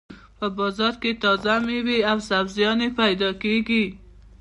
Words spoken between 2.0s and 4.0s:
او سبزيانې پیدا کېږي.